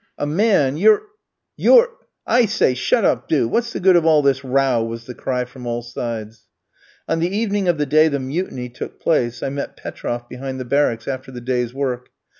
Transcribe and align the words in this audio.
"A 0.17 0.25
man! 0.25 0.77
You're" 0.77 1.03
"You're" 1.63 1.91
"I 2.39 2.47
say! 2.47 2.73
Shut 2.73 3.05
up, 3.05 3.27
do! 3.27 3.47
What's 3.47 3.71
the 3.71 3.79
good 3.79 3.95
of 3.95 4.03
all 4.03 4.23
this 4.23 4.43
row?" 4.43 4.83
was 4.83 5.05
the 5.05 5.13
cry 5.13 5.45
from 5.45 5.67
all 5.67 5.83
sides. 5.83 6.47
On 7.07 7.19
the 7.19 7.29
evening 7.29 7.67
of 7.67 7.77
the 7.77 7.85
day 7.85 8.07
the 8.07 8.19
"mutiny" 8.19 8.67
took 8.67 8.99
place, 8.99 9.43
I 9.43 9.49
met 9.49 9.77
Petroff 9.77 10.27
behind 10.27 10.59
the 10.59 10.65
barracks 10.65 11.07
after 11.07 11.31
the 11.31 11.39
day's 11.39 11.71
work. 11.71 12.09